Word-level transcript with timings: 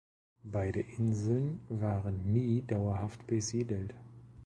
Beide 0.45 0.79
Inseln 0.79 1.59
waren 1.69 2.33
nie 2.33 2.63
dauerhaft 2.63 3.27
besiedelt. 3.27 3.93